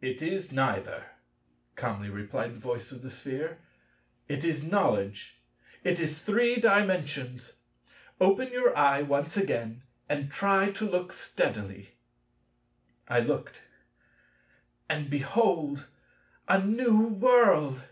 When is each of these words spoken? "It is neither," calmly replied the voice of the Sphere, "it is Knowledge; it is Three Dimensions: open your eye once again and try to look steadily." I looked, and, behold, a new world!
"It 0.00 0.22
is 0.22 0.52
neither," 0.52 1.06
calmly 1.74 2.08
replied 2.08 2.54
the 2.54 2.60
voice 2.60 2.92
of 2.92 3.02
the 3.02 3.10
Sphere, 3.10 3.58
"it 4.28 4.44
is 4.44 4.62
Knowledge; 4.62 5.40
it 5.82 5.98
is 5.98 6.22
Three 6.22 6.60
Dimensions: 6.60 7.54
open 8.20 8.52
your 8.52 8.76
eye 8.78 9.02
once 9.02 9.36
again 9.36 9.82
and 10.08 10.30
try 10.30 10.70
to 10.70 10.88
look 10.88 11.10
steadily." 11.12 11.96
I 13.08 13.18
looked, 13.18 13.56
and, 14.88 15.10
behold, 15.10 15.86
a 16.46 16.62
new 16.64 16.96
world! 17.08 17.82